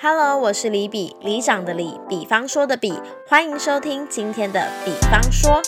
[0.00, 2.94] Hello，我是李比，里长的李，比方说的比，
[3.26, 5.60] 欢迎收听今天的比方说。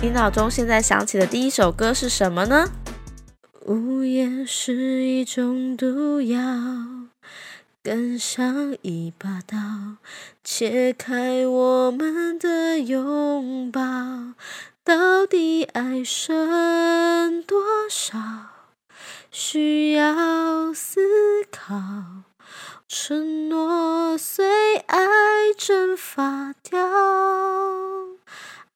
[0.00, 2.70] 你脑中现在想起的第一首歌是什么呢？
[3.66, 6.40] 无言是一种毒药，
[7.84, 9.58] 更像一把刀，
[10.42, 13.82] 切开我们的拥抱。
[14.82, 18.51] 到底爱剩多少？
[19.34, 21.00] 需要思
[21.50, 21.74] 考。
[22.86, 24.98] 承诺随爱
[25.56, 26.78] 蒸发掉。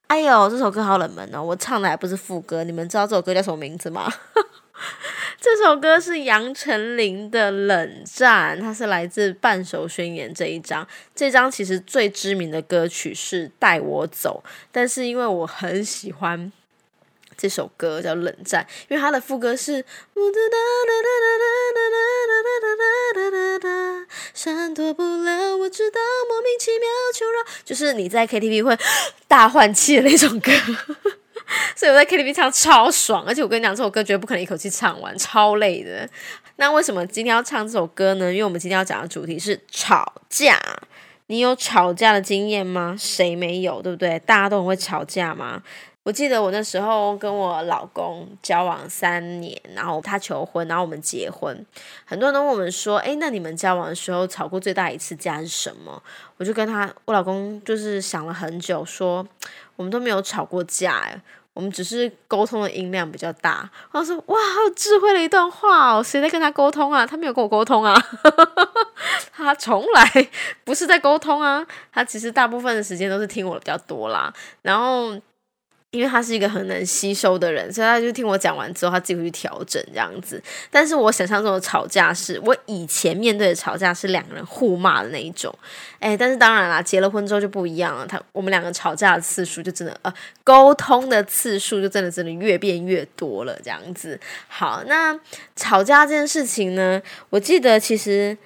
[0.06, 1.42] 哎呦，这首歌好冷门哦！
[1.42, 2.64] 我唱的还不是副歌。
[2.64, 4.10] 你们知道这首歌叫什么名字吗？
[5.38, 10.86] 这首歌是杨丞琳的《冷战》，它是来自《半熟宣言》这一张。
[11.14, 16.50] 这张其实最知名的歌曲是《带我走》，但是因为我很喜欢
[17.36, 19.84] 这首歌叫《冷战》，因为它的副歌是
[24.34, 28.78] 闪躲不了，我知道莫名其妙求饶，就是你在 KTV 会
[29.26, 30.52] 大换气的那种歌。
[31.76, 36.08] 所以我在 KTV 唱超爽，而且我跟你讲，这首歌绝对不可能一口气唱完，超累的。
[36.56, 38.32] 那为什么今天要唱这首歌呢？
[38.32, 40.58] 因为我们今天要讲的主题是吵架。
[41.28, 42.96] 你有吵架的经验吗？
[42.98, 44.18] 谁没有，对不对？
[44.20, 45.62] 大家都很会吵架吗？
[46.06, 51.66] 我记得我那时候跟我老公交往三年，然后他求婚，然后我们结婚，
[52.04, 56.00] 很多人都问我们说：“哎，那你们交往的时候吵过最大一次架是什么？”
[56.38, 59.26] 我就跟他，我老公就是想了很久，说
[59.74, 61.20] 我们都没有吵过架，哎，
[61.54, 63.68] 我们只是沟通的音量比较大。
[63.90, 66.00] 我说：“哇，好智慧的一段话哦！
[66.00, 67.04] 谁在跟他沟通啊？
[67.04, 68.00] 他没有跟我沟通啊，
[69.34, 70.28] 他从来
[70.62, 74.32] 不是在沟通啊，他其实大部分的时间都是听我的比较多啦，
[74.62, 75.12] 然后。”
[75.92, 80.42] 因为他是一个很能吸收的人，所以他就听我讲完之后，他自己会去调整这样子。
[80.70, 85.56] 但是我想象中的吵架是，我以前面对的吵架是两个人互骂的那一种，
[85.98, 88.06] 哎，但是当然啦，结了婚之后就不一样了。
[88.06, 90.12] 他我们两个吵架的次数就真的呃，
[90.44, 94.20] 沟通的次数就真的真的越变越多了这样子。
[94.48, 95.18] 好，那
[95.54, 98.36] 吵架这件事情呢，我记得其实。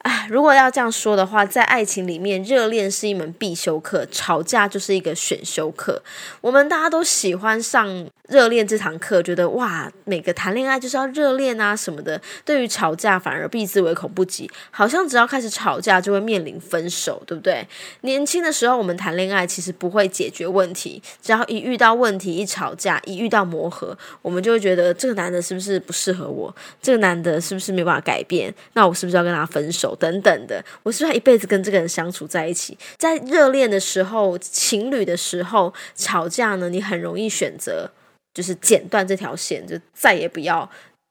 [0.00, 6.02] 啊，如果要这样说的话，在爱情里面，热恋是一门必修课，吵架就是一个选修课。
[6.40, 12.18] 我们大家都喜欢上热恋这堂课，觉得哇，每个谈恋爱就是要热恋啊什么的。
[12.46, 17.68] 对于吵架，反而避之唯恐不及，好像只要开始吵架就会面临分手，对不对？
[18.00, 26.54] 年轻的时候我们谈恋爱其实不会解决问题，只要一遇到问题，一吵架，一遇到磨合，我们就会觉得这个男的是不是不适合我？
[26.80, 28.54] 这个男的是不是没办法改变？
[28.72, 29.89] 那我是不是要跟他分手？
[29.96, 32.76] 等等的，我是不是一辈子跟这个人相处在一起？
[32.96, 36.68] 在热恋的时候、情侣的时候吵架呢？
[36.68, 37.90] 你很容易选择
[38.32, 40.70] 就是剪断这条线，就再也不要。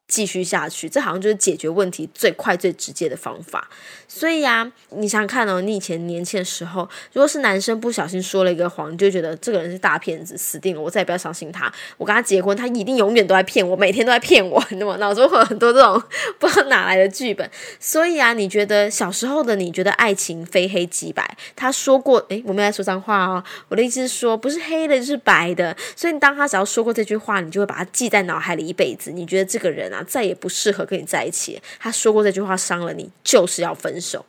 [0.10, 3.70] 继续下去，这好像就是解决问题最快最直接的方法。
[4.08, 6.82] 所以呀，你想想看哦，你以前年轻的时候，
[7.14, 11.72] 如果是男生不小心说了一个谎，你就觉得这个人是大骗子，死定了，我再也不要相信他。
[11.96, 14.96] 我跟他结婚，他一定永远都在骗我，每天都在骗我，你知道吗？
[14.98, 16.02] 脑中会有很多这种
[16.40, 17.48] 不知道哪来的剧本。
[17.80, 21.38] 所以啊，你觉得小时候的你觉得爱情非黑即白？
[21.56, 23.44] 他说过，诶，我没在说脏话哦。
[23.68, 25.78] 我的意思是说，不是黑的，就是白的。
[25.96, 29.12] 所以当他只要说过这句话，你就会把他记在脑海里一辈子。
[29.12, 29.99] 你觉得这个人啊？
[30.04, 31.62] 再也不适合跟你在一起。
[31.80, 34.26] 他说过这句话伤了你，就是要分手。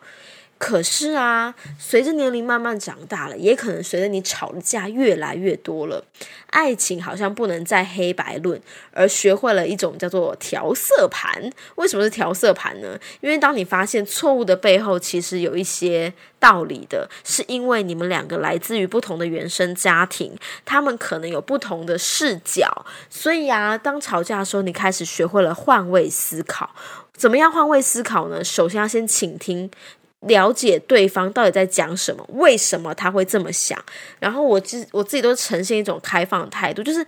[0.60, 6.04] 可是啊，随着年龄慢慢长大了，也可能随着你吵的架越来越多了，
[6.50, 8.60] 爱情好像不能再黑白论，
[8.92, 11.50] 而学会了一种叫做调色盘。
[11.76, 12.98] 为什么是调色盘呢？
[13.22, 22.84] 因为当你发现错误的背后其实有一些道理的，是因为你们两个来自于不同的原生家庭，他们可能有不同的视角。
[23.08, 26.68] 所以啊，当吵架的时候，你开始学会了换位思考。
[27.14, 28.42] 怎么样换位思考呢？
[28.42, 29.70] 首先要先倾听。
[30.20, 33.82] 了解对方到底在讲什么，为什么他会这么想？
[34.18, 37.04] 然后我自我自己都呈现一种开放态度，就是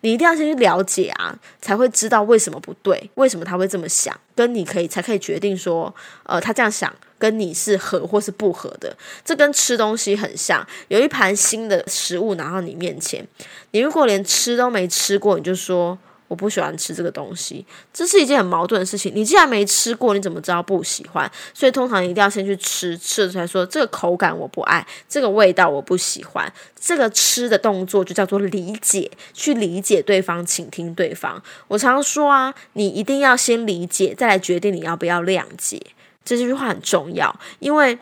[0.00, 5.94] 你一定要先去了解啊，才会知道为什么不对，为什么他会这么想，跟你可以才可以决定说，
[6.24, 8.96] 呃，他这样想跟你是合或是不合的。
[9.24, 13.24] 这跟吃东西很像，有一盘新的食物拿到你面前，
[13.70, 15.96] 你如果连吃都没吃过，你就说。
[16.28, 19.10] 我不喜欢吃这个东西，这是一件很矛盾的事情。
[19.14, 21.30] 你既然没吃过，你怎么知道不喜欢？
[21.52, 26.52] 所以通常一定要先去吃，吃了才说这个口感我不爱，这个味道我不喜欢。
[26.78, 31.42] 这个吃的动作就叫做理解，去理解对方，倾听对方。
[31.66, 35.80] 我常说啊，你一定要先理解，再来决定你要不要谅解。
[36.24, 37.98] 这句话很重要，因为。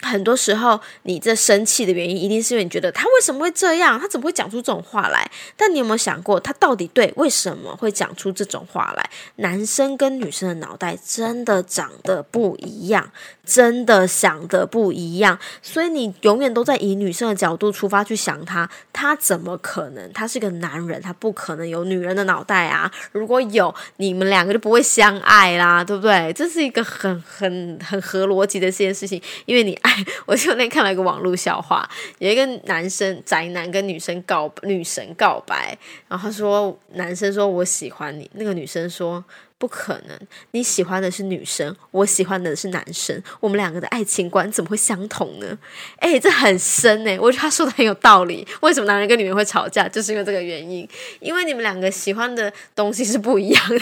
[0.00, 3.98] 很多时候，你这生气的原因，一定是因为你觉得他为什么会这样？
[3.98, 5.28] 他怎么会讲出这种话来？
[5.56, 9.10] 但你有没有想过，他到底对为什么会讲出这种话来？
[9.36, 13.10] 男生跟女生的脑袋真的长得不一样，
[13.44, 15.36] 真的想的不一样。
[15.62, 20.12] 所以你永远都在以女生的角度出发去想他，他怎么可能？
[20.12, 22.88] 他是个男人，他不可能有女人的脑袋啊！
[23.10, 26.32] 如果有，你们两个就不会相爱啦，对不对？
[26.34, 29.76] 这是一个很很很合逻辑的这件事情，因为你。
[30.26, 31.88] 我就那天看了一个网络笑话，
[32.18, 35.76] 有一个男生宅男跟女生告女神告白，
[36.08, 39.24] 然后他说男生说我喜欢你，那个女生说
[39.58, 40.18] 不可能，
[40.52, 45.58] 你喜欢的是女生，我喜欢的是男生，我们两个的爱情观怎么会相同呢？
[45.98, 48.46] 哎，这很深哎，我觉得他说的很有道理。
[48.60, 50.88] 为什么男人跟女人会吵架，就是因为这个原因，
[51.20, 53.80] 因为你们两个喜欢的东西是不一样的，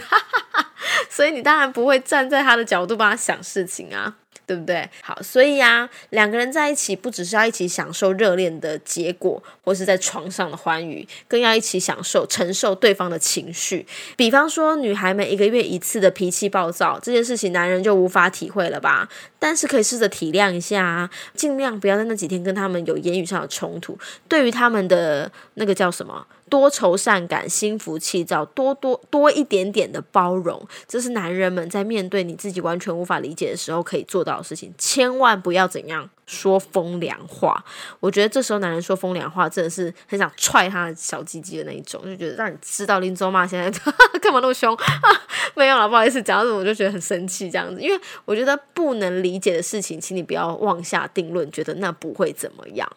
[1.10, 4.16] 所以你当然不会站在他的角度帮他想事情啊。
[4.46, 4.88] 对不对？
[5.02, 13.84] 好，所以呀，两个人在一起不只是要一起享受热恋的结果，或是在床上的欢愉，更要一起享受承受对方的情绪。
[14.16, 19.08] 比方说，女孩们一个月一次的脾气暴躁这件事情，男人就无法体会了吧？
[19.38, 23.98] 但是可以试着体谅一下啊，尽量不要在那几天跟他们有言语上的冲突。
[24.28, 26.24] 对于他们的那个叫什么？
[26.48, 34.72] 多愁善感、心浮气躁，多多多一点点的包容，这是男人们在面对你自己完全无法理解的时候可以做到的事情。
[34.78, 37.64] 千万不要怎样说风凉话。
[38.00, 43.70] 我觉得这时候男人说风凉话，真的是很想踹他的小鸡鸡的那一种，就觉得让你知道林州妈现在
[44.20, 44.84] 干嘛那么凶啊。
[45.54, 47.80] 没有了，不好意思，讲到这我就觉得很生气这样子。
[47.80, 52.90] 因为我觉得不能理解的事情，请你不要妄下定论，觉得那不会怎么样。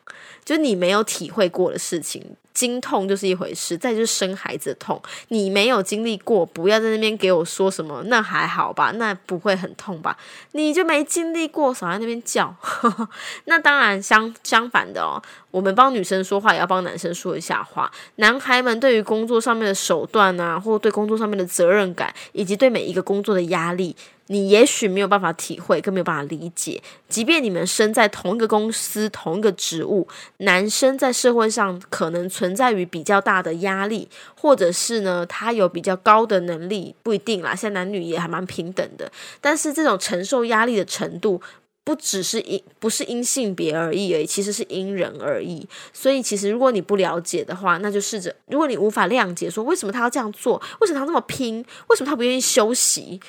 [0.44, 2.36] 就你没有体会过的事情。
[2.52, 10.18] 经痛就是一回事，再就是生孩子的痛，你没有经历过，不要在那边给我说什么，那还好吧，那不会很痛吧？
[10.52, 12.54] 你就没经历过，少在那边叫。
[13.46, 15.22] 那当然相相反的哦，
[15.52, 17.92] 我们帮女生说话，也要帮男生说一下话。
[18.16, 23.96] 男孩们对于工作上面的手段啊，或对工作上面的责任感，以及对每一个工作的压力。
[24.32, 26.80] 你也许没有办法体会，更没有办法理解。
[27.08, 30.08] 即便你们身在同一个公司、同一个职务，
[30.38, 34.08] 男生在社会上可能存在于比较大的压力，
[34.40, 37.56] 或者是呢，他有比较高的能力，不一定啦。
[37.56, 39.12] 现在男女也还蛮平等的，
[39.42, 41.42] 但是这种承受压力的程度，
[41.90, 45.68] 不只是因不是因性别而异而已，其实是因人而异。
[45.92, 53.20] 所以，其实如果你不了解的话，那就试着，如果你无法谅解，说为什么他要这样做，为什么他那么拼，为什么他不愿意休息？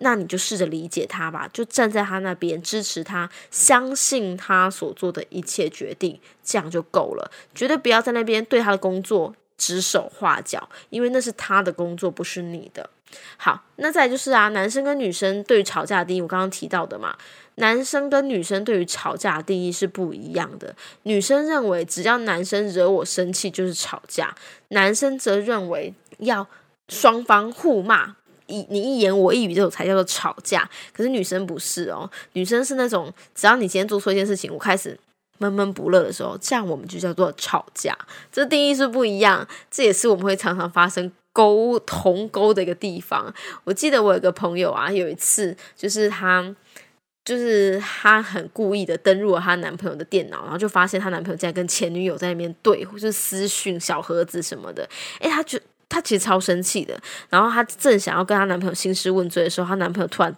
[0.00, 7.30] 那你就试着理解他吧，就站在他那边支持他，相信他所做的一切决定，这样就够了。
[7.54, 12.88] 绝对不要在那边对他的工作指手画脚，因为那是他的工作，不是你的。
[13.36, 17.16] 好，那再就是啊，男生跟女生对于吵架的定义，我刚刚提到的嘛，
[17.56, 20.74] 男生跟女生对于吵架的定义是不一样的。
[21.02, 24.34] 女生认为只要男生惹我生气就是吵架，
[24.68, 26.46] 男生则认为要
[26.88, 28.16] 双方互骂。
[28.46, 30.70] 一你一言我一语，这种才叫做吵架。
[30.92, 34.96] 可是女生不是哦，女生是那种只要你今天做错一件事情，我开始
[35.38, 37.98] 闷闷不乐的时候，这样我们就叫做吵架。
[38.30, 43.34] 这定义是不一样，这也是我们会常常发生沟同沟的一个地方。
[43.64, 46.54] 我记得我有个朋友啊，有一次就是她，
[47.26, 54.88] 就是她很故意的登入了她男朋友的电脑，然后就发现她男朋友在跟前女友在那边对，或是私讯小盒子什么的。
[55.20, 55.60] 诶，她就。
[55.88, 57.00] 她其实超生气的，
[57.30, 60.36] 然后她正想要跟她男朋友兴师问罪的时候，她男朋友突然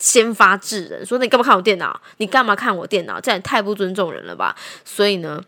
[0.00, 2.00] 先发制人，说：“你干嘛看我电脑？
[2.16, 3.20] 你干嘛看我电脑？
[3.20, 5.40] 这样也太不尊重人了吧！”所以呢。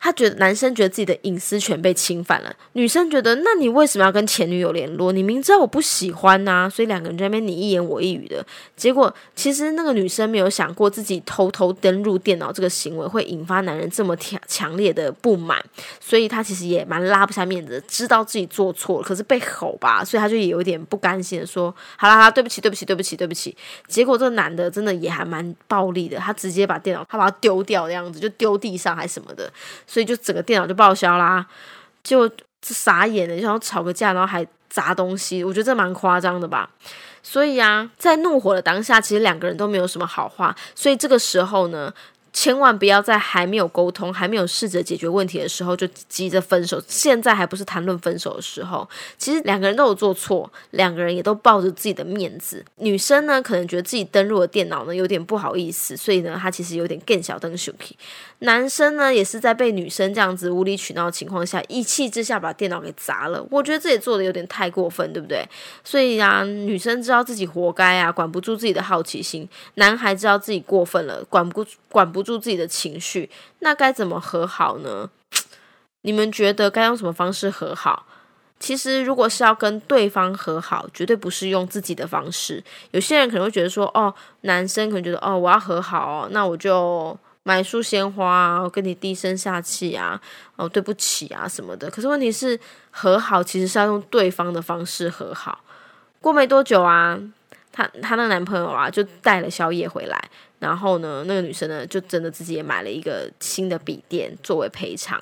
[0.00, 5.12] 他觉得男生觉得自己的隐私权被侵犯了，女生觉得那你为什么要跟前女友联络？
[5.12, 8.44] 你明知道我不喜欢呐，所以两个人在那边你一言我一语的
[8.76, 15.62] 结果，其实那个女生没有想过自己偷偷登入电脑这个行为会引发男人这么强强烈的不满，
[16.00, 23.56] 所以她其实也蛮拉不下面子，知道自己做错了，可是被吼吧，所以她就也有点不甘心的说：“好啦好啦，对不起对不起对不起对不起。”
[23.88, 29.52] 结果这个男的真的也还蛮暴力的，他直接把电脑他把它丢掉的样子，就丢地上还什么的。
[29.88, 31.44] 所以就整个电脑就报销啦，
[32.04, 32.30] 就
[32.62, 36.70] 傻眼了，然后吵个架，然后还砸东西，我觉得这蛮夸张的吧。
[37.22, 40.54] 所以啊，在怒火的当下，其实两个人都没有什么好话。
[40.76, 41.92] 所以这个时候呢。
[42.38, 46.80] 千万不要在还没有沟通、还没有试着解决问题的时候就急着分手。
[46.86, 48.88] 现在还不是谈论分手的时候。
[49.16, 52.64] 其实两个人都有做错，两个人也都抱着自己的面子。
[52.76, 57.96] 女生呢，可能觉得自己登录了电脑呢有点不好意思，所以呢，她其实有点更小登熊皮。
[58.38, 63.44] 男生呢，也是在被女生这样子无理取闹的情况下，一气之下把电脑给砸了。
[63.50, 65.44] 我觉得这也做的有点太过分，对不对？
[65.82, 73.28] 所以啊，女生知道自己活该啊，管不住自己的好奇心；男孩知道自己过分了，管不管不住自己的情绪，
[73.60, 75.10] 那该怎么和好呢？
[76.02, 78.06] 你们觉得该用什么方式和好？
[78.60, 82.62] 其实，如果是要跟对方和好，绝对不是用自己的方式。
[82.90, 87.18] 有些人可能会觉得说，哦，男生可能觉得，哦，我要和好，那我就。
[87.44, 90.20] 买束鲜花我，跟你低声下气啊，
[90.56, 91.88] 哦，对不起啊什么的。
[91.88, 95.60] 可是问题是，和好其实是要用对方的方式和好。
[96.20, 97.18] 过没多久啊，
[97.72, 105.20] 她她那个男朋友啊就带了宵夜回来，然后呢，那个女生呢就真的自己也买了一个新的笔电作为赔偿。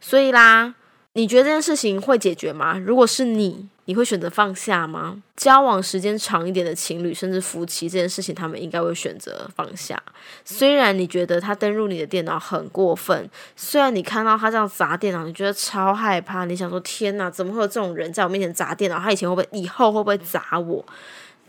[0.00, 0.74] 所以啦，
[1.12, 2.78] 你觉得这件事情会解决吗？
[2.78, 3.68] 如果是你？
[3.86, 5.20] 你会选择放下吗？
[5.34, 10.00] 交往时间长一点的情侣，甚至夫妻，这件事情他们应该会选择放下。
[10.44, 18.96] 虽然你觉得他登入你的电脑很过分，虽然你看到他这样砸电脑，你觉得超害怕，你想说天哪，怎么会有这种人在我面前砸电脑？
[19.00, 20.86] 他以前会不会，以后会不会砸我？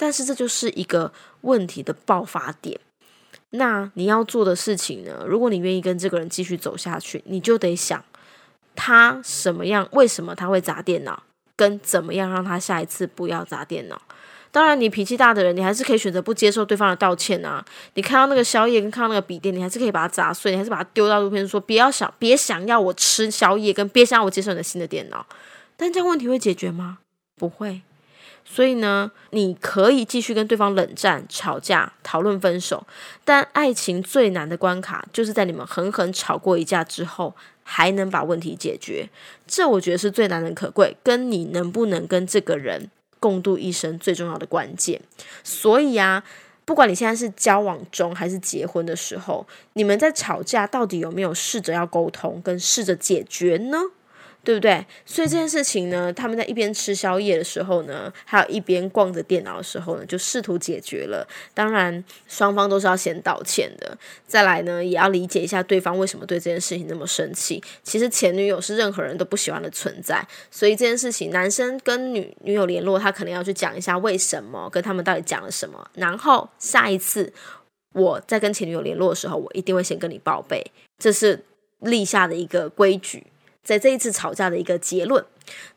[0.01, 2.79] 但是这就是一个问题的爆发点。
[3.51, 5.23] 那你要做的事情呢？
[5.27, 8.03] 如果你愿意跟这个人继续走下去，你就得想
[8.75, 11.21] 他什么样，为什么他会砸电脑？
[11.55, 14.01] 跟怎么样让他下一次不要砸电脑？
[14.51, 17.63] 当然，你脾气大的人，你还是可以选择不接受对方的道歉啊。
[17.93, 25.23] 你看到那个宵夜跟看到那个笔电，你还是可以把它砸碎，你还是把它丢到路边，说不要想，别想要我吃宵夜，跟别想要我接受你的新的电脑。
[25.77, 26.97] 但这样问题会解决吗？
[27.37, 27.81] 不会。
[28.45, 32.85] 所以呢，你可以继续跟对方冷战、吵架、讨论分手，
[33.23, 37.33] 但爱情最难的关卡，就是在你们狠狠吵过一架之后。
[37.63, 39.07] 还能把问题解决，
[39.47, 44.99] 这我觉得是最难能可贵，跟你能不能跟这个人共度一生最重要的关键。
[45.41, 46.21] 所以啊，
[46.65, 53.77] 不管你现在是交往中还是结婚的时候，你们在吵架到底有没有试着要沟通，跟试着解决呢？
[54.43, 54.83] 对不对？
[55.05, 61.27] 所以这件事情呢，他们在一边吃宵夜的时候呢，还有一边逛着电脑的时候呢，就试图解决了。
[61.53, 63.95] 当然，双方都是要先道歉的。
[64.25, 67.61] 再来呢，也要理解一下对方为什么对这件事情那么生气。
[67.83, 75.87] 其实前女友是任何人都不喜欢的存在，所以这件事情，男生跟女女友联络，他可能要去讲一下为什么，跟他们到底讲了什么。
[75.93, 77.31] 然后下一次
[77.93, 80.65] 我在跟前女友联络的时候，我一定会先跟你报备，
[80.97, 81.43] 这是
[81.81, 83.23] 立下的一个规矩。
[83.63, 85.23] 在这一次吵架的一个结论，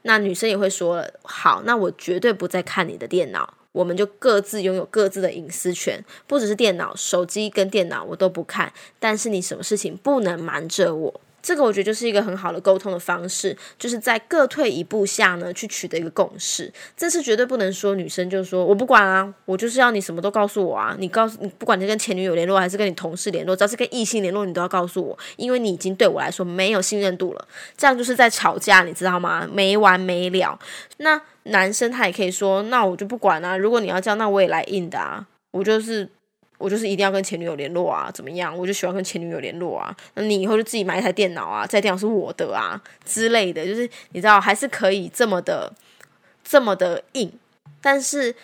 [0.03, 16.73] 那女生也会说：“好，那我绝对不再看你的电脑，我们就各自拥有各自的隐私权，不只是电脑、手机跟电脑我都不看，但是你什么事情不能瞒着我。”这个我觉得就是一个很好的沟通的方式，就是在各退一步下呢，去取得一个共识。
[16.97, 20.97] 这是绝对不能说女生就说我不管啊，我就是要你什么都告诉我啊。
[20.99, 27.47] 你告诉你，不管你跟前女友联络还是跟你同事联络，只要是跟异性联络，你都要告诉我，因为你已经对我来说没有信任度了。
[27.77, 29.47] 这样就是在吵架，你知道吗？
[29.53, 30.59] 没完没了。
[30.97, 33.55] 那男生他也可以说，那我就不管啊。
[33.55, 35.27] 如果你要这样，那我也来硬的啊。
[35.51, 36.09] 我就是。
[36.57, 38.57] 我就是一定要跟前女友联络啊，怎么样？
[38.57, 39.95] 我就喜欢跟前女友联络啊。
[40.15, 45.73] 那你以后就自己买一台电脑啊，这电脑是我的啊之类的，就是你知道还是可以这么的
[46.45, 47.31] 这么的硬。
[47.83, 48.35] 但是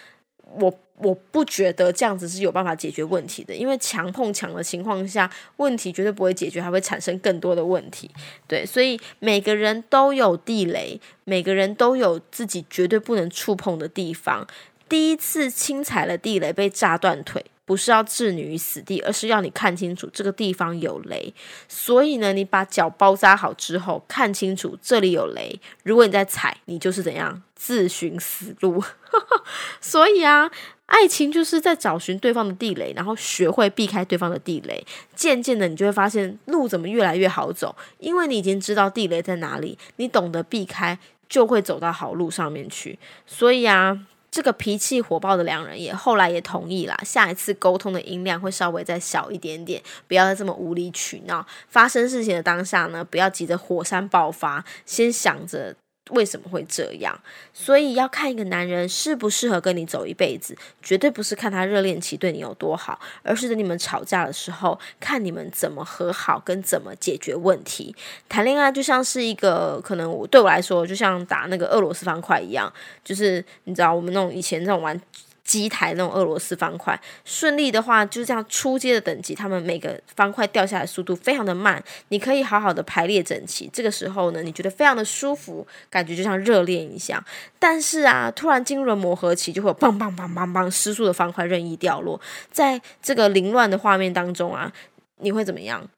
[0.56, 8.10] 我我不觉得这样子是有办法解决问题的，因为强碰强的情况下，问题绝对不会解决，还会产生更多的问题。
[8.46, 14.46] 对，所以每个人都有地雷，每个人都有自己绝对不能触碰的地方。
[14.88, 17.42] 第一次轻踩了地雷被炸断腿。
[17.70, 21.32] 不是要置你于死地，而是要你看清楚这个地方有雷。
[21.68, 25.56] 所以呢，你把脚包扎好之后，看清楚这里有雷。
[25.84, 28.82] 如果你在踩，你就是怎样自寻死路。
[29.80, 30.50] 所以啊，
[30.86, 34.84] 爱情就是在找寻对方的地雷，然后学会避开对方的地雷。
[35.14, 40.98] 渐渐的，你就会发现路怎么越来越好走，因为你已经知道地雷在哪里，你懂得避开，
[41.28, 42.98] 就会走到好路上面去。
[43.24, 44.06] 所以啊。
[44.30, 51.44] 这个脾气火爆的两人也后来也同意啦，下一次沟通的音量会稍微再小一点点，不要再这么无理取闹。
[51.68, 55.74] 发生事情的当下呢，不要急着火山爆发，先想着。
[56.10, 57.20] 为什么会这样？
[57.54, 67.94] 所以要看一个男人适不适合跟你走一辈子，绝对不是看他热恋期对你有多好，而是等你们吵架的时候，看你们怎么和好跟怎么解决问题。
[68.28, 72.72] 谈恋爱就像是一个，可能我对我来说，就像打那个俄罗斯方块一样，
[73.04, 75.00] 就是你知道我们那种以前那种玩。
[75.44, 83.68] 机台那种俄罗斯方块，顺利的话就是这样出街的等级，他们每个方块掉下来速度非常的慢，你可以好好的排列整齐。
[83.72, 87.24] 这个时候呢，你觉得非常的舒服，感觉就像热恋一样。
[87.58, 92.20] 但是啊，突然进入了磨合期，就会有棒棒棒棒棒失速的方块任意掉落，
[92.50, 94.72] 在这个凌乱的画面当中啊，
[95.16, 95.88] 你会怎么样？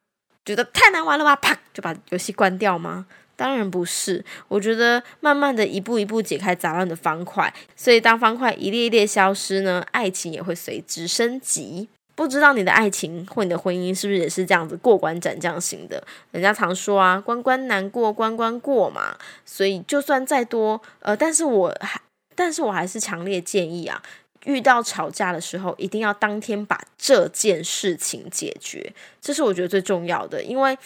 [0.44, 1.36] 觉得太难玩了吧？
[1.36, 3.06] 啪，就把游戏关掉吗？
[3.34, 11.88] 当然不是，我觉得慢慢的一步一步解开杂乱的方块，所以当方块一列一列消失呢，爱情也会随之升级。
[12.14, 16.00] 不知道你的爱情或你的婚姻是不是也是这样子过关斩将型的？
[16.30, 19.16] 人家常说啊，关关难过关关过嘛。
[19.46, 22.00] 所以就算再多，呃，但是我还，
[22.34, 24.00] 但是我还是强烈建议啊，
[24.44, 30.78] 遇到吵架的时候，一定要当天把这件事情解决，这是我觉得最重要的，因为。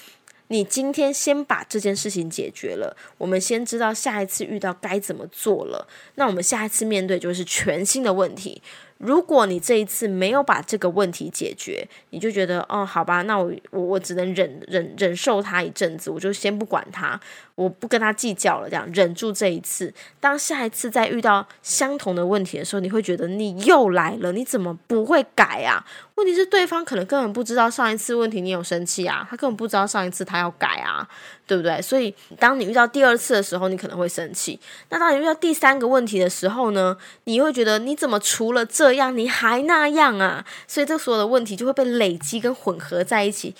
[0.49, 8.62] 你今天先把这件事情解决了，我们先知道下一次遇到该怎么做了，那我们下一次面对就是全新的问题。
[8.99, 17.21] 如果你这一次没有把这个问题解决，你就觉得哦，好吧，那我我我只能忍忍忍受他一阵子，我就先不管他，
[17.55, 19.93] 我不跟他计较了，这样忍住这一次。
[20.19, 25.85] 当下一次再遇到相同的问题的时候，你会觉得你又来了，你怎么不会改啊？
[26.15, 31.07] 问题是对方可能根本不知道上一次问题你有生气啊，他根本不知道上一次他要改啊。
[31.49, 31.81] 对不对？
[31.81, 34.59] 所以当你遇到第二次的时候，你可能会生气。
[34.88, 36.97] 那当你遇到第三个问题的时候呢？
[37.23, 40.45] 你会觉得你怎么除了这这样你还那样啊？
[40.69, 43.52] 所以这所有的问题就会被累积跟混合在一起，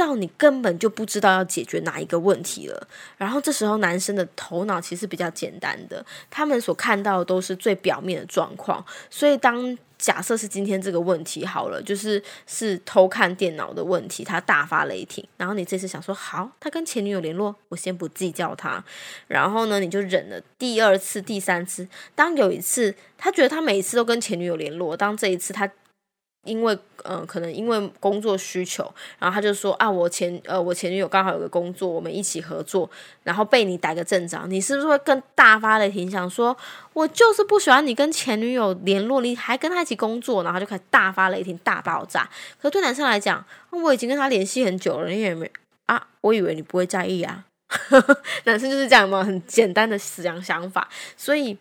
[0.00, 2.88] 到你根本就不知道要解决哪一个问题了。
[3.18, 8.82] 然后这时候男生的头脑其实比较简单的，他们所看到的都是最表面的状况。
[9.10, 15.22] 所以当假设是今天这个问题好了，就是是偷看电脑的问题，他大发雷霆。
[15.36, 18.82] 然后你这次想说好，他跟前女友联络，我先不计较他。
[19.26, 21.86] 然后呢，你就忍了第二次、第三次。
[22.14, 25.70] 当有一次他觉得他每一次都跟前女友联络，当这一次他。
[26.44, 32.90] 因为，嗯，可能因为工作需求，然后他就说啊，我前，呃，我前女友刚好有个工作，我们一起合作，
[33.22, 36.56] 然后被你逮个正着，你是不是会更大发雷霆，想说，
[36.94, 42.26] 我就是不喜欢你跟前女友联络，你还跟他一起工作，然后就开始大发雷霆、大爆炸。
[42.60, 45.50] 可对男生来讲，我已经跟他联系很久了，你也没
[45.86, 47.44] 啊，我以为你不会在意啊。
[48.44, 51.58] 男生就是这样嘛，很简单的思想想法，所以。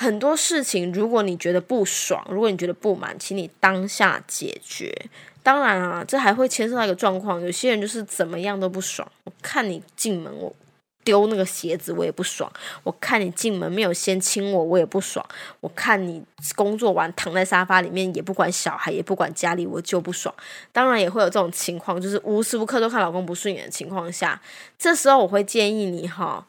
[0.00, 4.94] 很多事情，如果你觉得不爽，如果你觉得不满，请你当下解决。
[5.42, 9.10] 当然啊，这还会牵涉到一个状况，有些人就是怎么样都不爽。
[9.24, 10.54] 我看你进门，我
[11.02, 12.48] 丢那个鞋子，我也不爽；
[12.84, 15.20] 我看你进门没有先亲我，我也不爽；
[15.58, 16.22] 我看你
[16.54, 20.32] 工作完躺在沙发里面，也不管小孩，也不管家里，我就不爽。
[20.70, 24.40] 当然也会有这种情况，就是无时无刻都看老公不顺眼的情况下，
[24.78, 26.46] 这时候我会建议你哈，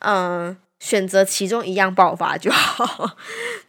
[0.00, 0.56] 嗯。
[0.80, 3.16] 选择其中一样爆发就好。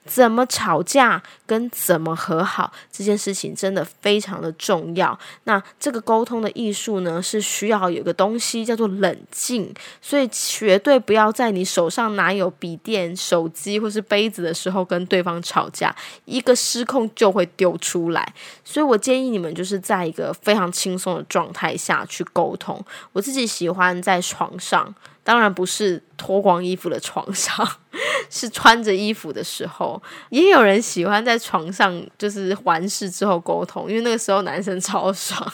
[0.06, 5.18] 怎么吵架跟怎么和好这件事情真的非常的重要。
[5.44, 9.72] 那这个沟通的艺术呢，是需要有个东西叫做冷静。
[10.02, 15.96] 所以绝对不要在你手上拿有笔电、手机或是杯子的时候跟对方吵架，
[16.26, 18.34] 一个失控就会丢出来。
[18.66, 22.84] 所以我建议你们就是在一个非常轻松的状态下去沟通。
[23.14, 24.96] 我自己喜欢在床上。
[25.24, 27.68] 当然不是脱光衣服的床上，
[28.30, 30.02] 是穿着衣服的时候。
[30.30, 35.52] 也有人喜欢在床上，就是完事之后沟通，因为那个时候男生超爽。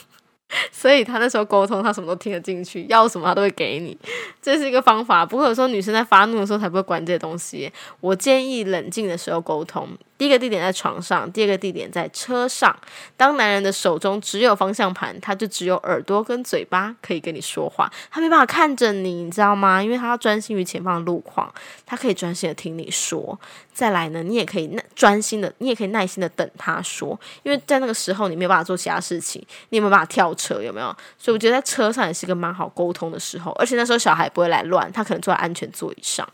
[0.71, 3.97] 所以他那时候沟通，他什么都听得进去，要什么他都会给你，
[4.39, 5.25] 这是一个方法。
[5.25, 7.69] 不过有时候女生在发怒的时候才不会管这些东西。
[7.99, 9.89] 我建议冷静的时候沟通。
[10.17, 12.75] 第一个地点在床上，第二个地点在车上。
[13.17, 19.83] 当男人的手中只有方向盘，他就只有耳朵跟嘴巴可以跟你说话，他没办法看着你，你知道吗？
[19.83, 21.53] 因为他要专心于前方的路况，
[21.85, 23.37] 他可以专心的听你说。
[23.73, 30.61] 再来呢，你也可以耐专心的，你也可以耐心的等他说，因为在那个时候你没有办法做其他事情，你也没有办法跳车？
[30.61, 30.87] 有没有？
[31.17, 36.25] 所以我觉得在车上也是一个蛮好沟通的时候，而且那时候小孩不会来乱，他可能坐在安全座椅上。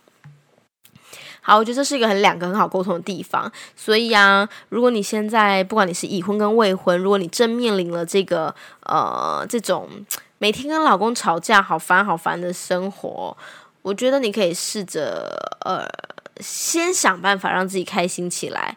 [1.42, 3.52] 好，我觉得这是一个很两个很好沟通的地方。
[3.76, 9.90] 所以啊，如果你现在不管你是已婚跟未婚，如果你正面临了这个呃这种
[10.38, 13.36] 每天跟老公吵架好烦好烦的生活，
[13.82, 15.86] 我觉得你可以试着呃。
[16.40, 18.76] 先想办法让自己开心起来，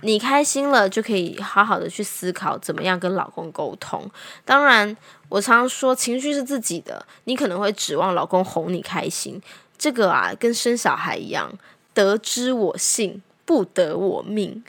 [0.00, 4.10] 你开心了就可以好好的去思考怎么样跟老公沟通。
[4.44, 4.96] 当然，
[5.28, 9.40] 我常常说情绪是自己的，你可能会指望老公哄你开心，
[9.78, 11.48] 这个啊跟生小孩一样，
[11.94, 14.62] 得知我幸，不得我命。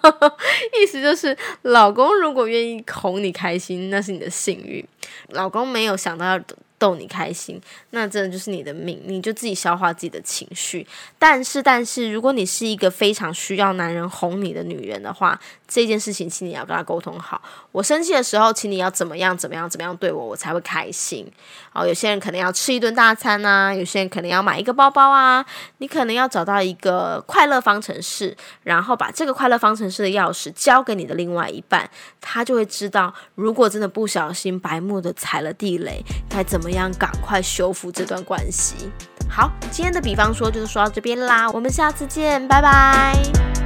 [0.82, 4.84] 意思就是，老公如果愿意哄你开心，那是你的幸运；
[5.28, 6.40] 老公没有想到
[6.78, 7.60] 逗你开心，
[7.90, 10.86] 那真的就是你的命，你就自己消化自己的情绪。
[11.18, 17.40] 但是，但是，如果你是一个非常需要男人哄你的女人的话，这件事情，请你要跟他沟通好。
[17.72, 21.26] 我生气的时候，请你要怎么样，怎么样，怎么样对我，我才会开心。
[21.72, 25.44] 哦，有些人可能要吃一顿大餐啊，有些人可能要买一个包包啊，
[25.78, 31.88] 你可能要找到一个快乐方程式，然后把这个快乐方程式的钥匙交给你的另外一半，
[32.20, 36.65] 他就会知道，如果真的不小心白目的踩了地雷，该怎么。
[36.66, 36.92] 怎么样？
[36.94, 38.90] 赶快修复这段关系。
[39.30, 43.65] 好，今天的比方说就是说到这边啦，我们下次见，拜拜。